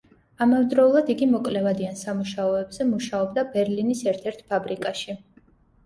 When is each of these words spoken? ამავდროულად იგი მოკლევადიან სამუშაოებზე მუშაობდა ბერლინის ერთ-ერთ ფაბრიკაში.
ამავდროულად 0.45 1.11
იგი 1.15 1.27
მოკლევადიან 1.33 2.01
სამუშაოებზე 2.01 2.89
მუშაობდა 2.95 3.47
ბერლინის 3.55 4.05
ერთ-ერთ 4.17 4.45
ფაბრიკაში. 4.53 5.23